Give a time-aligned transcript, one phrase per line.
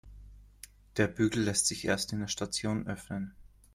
[0.97, 3.35] Der Bügel lässt sich erst in der Station öffnen.